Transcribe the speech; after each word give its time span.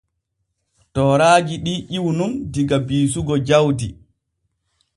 Tooraaji 0.93 1.55
ɗi 1.65 1.73
ƴiwu 1.91 2.09
nun 2.17 2.33
diga 2.53 2.77
biisugo 2.87 3.33
jawdi. 3.47 3.87